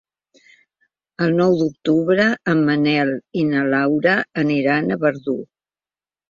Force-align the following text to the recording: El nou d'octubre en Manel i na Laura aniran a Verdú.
El 1.25 1.35
nou 1.41 1.57
d'octubre 1.59 2.25
en 2.53 2.63
Manel 2.71 3.13
i 3.43 3.45
na 3.51 3.67
Laura 3.75 4.15
aniran 4.45 4.91
a 4.91 4.99
Verdú. 5.07 5.37